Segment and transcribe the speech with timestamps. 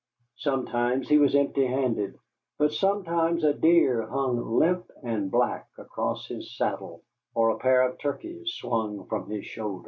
[0.37, 2.17] Sometimes he was empty handed,
[2.57, 7.03] but sometimes a deer hung limp and black across his saddle,
[7.35, 9.79] or a pair of turkeys swung from his shoulder.